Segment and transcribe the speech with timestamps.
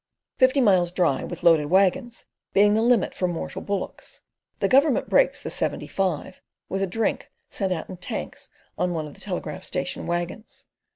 [0.39, 4.21] Fifty miles dry with loaded waggons being the limit for mortal bullocks,
[4.59, 9.05] the Government breaks the "seventy five" with a "drink" sent out in tanks on one
[9.05, 10.65] of the telegraph station waggons.